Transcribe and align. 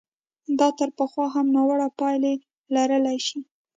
دا 0.59 0.67
تر 0.79 0.89
پخوا 0.97 1.25
هم 1.35 1.45
ناوړه 1.55 1.87
پایلې 1.99 2.33
لرلای 2.73 3.17
شي. 3.27 3.39